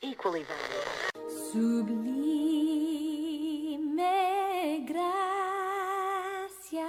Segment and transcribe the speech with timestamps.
[0.00, 0.78] equally valuable.
[1.52, 2.06] Sublime
[4.86, 6.86] gracia.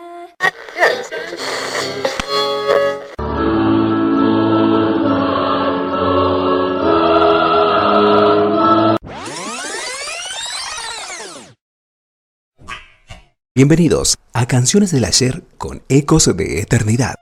[13.55, 17.15] Bienvenidos a Canciones del Ayer con Ecos de Eternidad.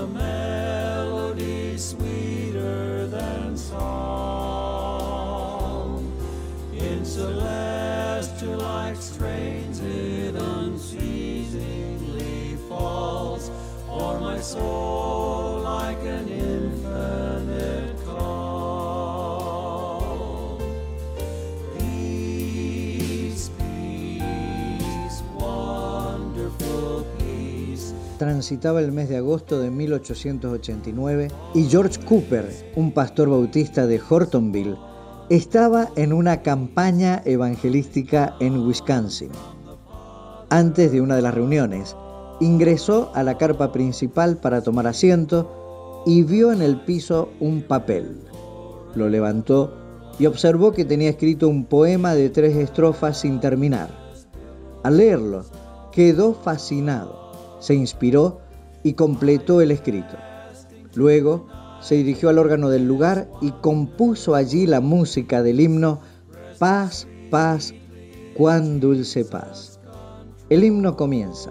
[0.00, 3.80] A melody sweeter than song.
[6.72, 11.36] In celestial like strains it unceasingly
[12.66, 13.50] falls
[13.86, 15.19] for my soul
[28.20, 34.76] transitaba el mes de agosto de 1889 y George Cooper, un pastor bautista de Hortonville,
[35.30, 39.30] estaba en una campaña evangelística en Wisconsin.
[40.50, 41.96] Antes de una de las reuniones,
[42.40, 48.20] ingresó a la carpa principal para tomar asiento y vio en el piso un papel.
[48.94, 49.72] Lo levantó
[50.18, 53.88] y observó que tenía escrito un poema de tres estrofas sin terminar.
[54.82, 55.46] Al leerlo,
[55.90, 57.29] quedó fascinado,
[57.60, 58.40] se inspiró
[58.82, 60.16] y completó el escrito.
[60.94, 61.46] Luego
[61.80, 66.00] se dirigió al órgano del lugar y compuso allí la música del himno
[66.58, 67.72] Paz, paz,
[68.34, 69.80] cuán dulce paz.
[70.50, 71.50] El himno comienza.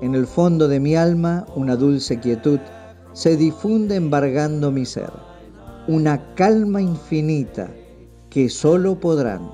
[0.00, 2.60] En el fondo de mi alma una dulce quietud
[3.14, 5.10] se difunde embargando mi ser.
[5.88, 7.68] Una calma infinita
[8.30, 9.50] que solo podrán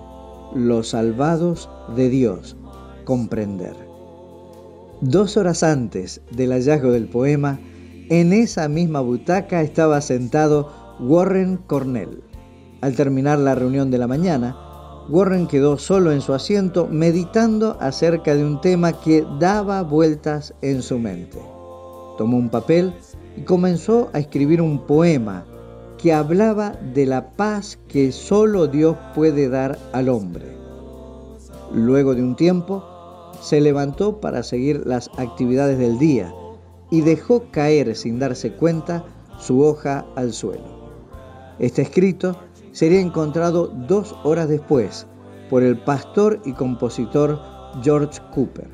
[0.54, 2.56] los salvados de Dios
[3.04, 3.76] comprender.
[5.00, 7.58] Dos horas antes del hallazgo del poema,
[8.10, 10.70] en esa misma butaca estaba sentado
[11.00, 12.22] Warren Cornell.
[12.82, 14.54] Al terminar la reunión de la mañana,
[15.08, 20.82] Warren quedó solo en su asiento meditando acerca de un tema que daba vueltas en
[20.82, 21.38] su mente.
[22.18, 22.92] Tomó un papel
[23.38, 25.46] y comenzó a escribir un poema
[25.96, 30.44] que hablaba de la paz que solo Dios puede dar al hombre.
[31.72, 32.84] Luego de un tiempo,
[33.40, 36.32] se levantó para seguir las actividades del día
[36.90, 39.04] y dejó caer sin darse cuenta
[39.38, 40.80] su hoja al suelo.
[41.58, 42.36] Este escrito
[42.72, 45.06] sería encontrado dos horas después
[45.48, 47.38] por el pastor y compositor
[47.82, 48.68] George Cooper.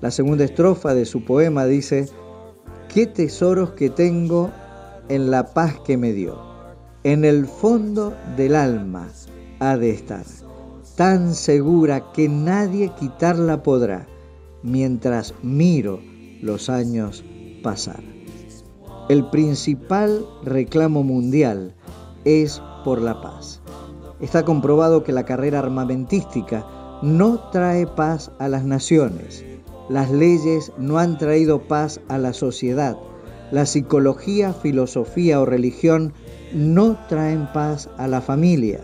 [0.00, 2.08] La segunda estrofa de su poema dice,
[2.92, 4.50] qué tesoros que tengo
[5.08, 6.38] en la paz que me dio.
[7.02, 9.08] En el fondo del alma
[9.60, 10.24] ha de estar,
[10.96, 14.06] tan segura que nadie quitarla podrá,
[14.62, 16.00] mientras miro
[16.40, 17.24] los años
[17.62, 18.02] pasar.
[19.08, 21.74] El principal reclamo mundial
[22.24, 23.60] es por la paz.
[24.20, 26.64] Está comprobado que la carrera armamentística
[27.02, 29.44] no trae paz a las naciones.
[29.88, 32.96] Las leyes no han traído paz a la sociedad.
[33.50, 36.14] La psicología, filosofía o religión
[36.54, 38.80] no traen paz a la familia.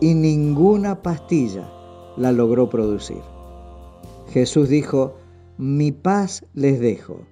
[0.00, 1.70] Y ninguna pastilla
[2.16, 3.20] la logró producir.
[4.32, 5.16] Jesús dijo,
[5.58, 7.26] mi paz les dejo,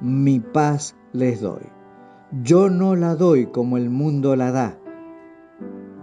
[0.00, 1.62] mi paz les doy.
[2.42, 4.78] Yo no la doy como el mundo la da.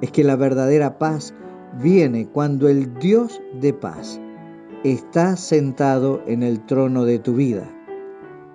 [0.01, 1.33] Es que la verdadera paz
[1.81, 4.19] viene cuando el Dios de paz
[4.83, 7.69] está sentado en el trono de tu vida.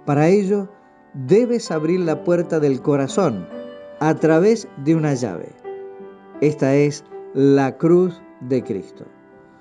[0.05, 0.69] Para ello,
[1.15, 3.47] debes abrir la puerta del corazón
[4.01, 5.49] a través de una llave.
[6.41, 9.07] Esta es la cruz de Cristo.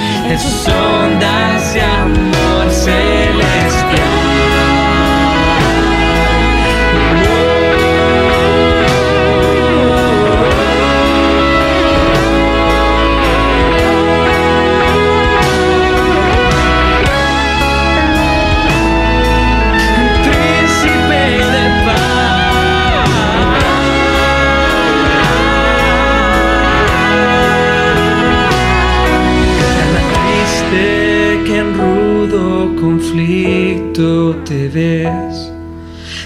[34.44, 35.52] Te ves.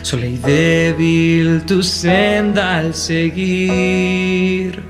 [0.03, 4.83] Sola y débil tu senda al seguir.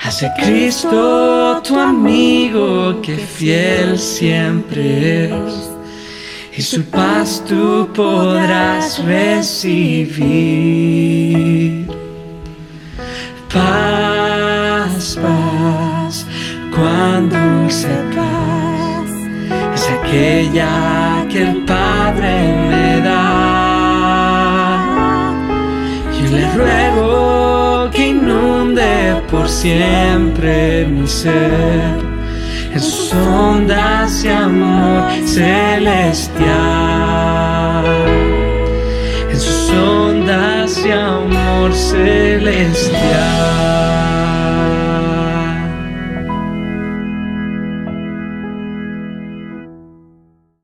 [0.00, 5.74] Hacia Cristo tu amigo que fiel siempre es
[6.56, 10.24] y su paz tú podrás recibir.
[13.52, 16.26] Paz, paz,
[16.74, 19.10] cuán dulce paz
[19.74, 23.24] es aquella que el Padre me da.
[26.16, 31.98] Yo le ruego que inunde por siempre mi ser
[32.72, 36.44] en sus ondas de amor celestial.
[39.32, 43.93] En sus ondas de amor celestial.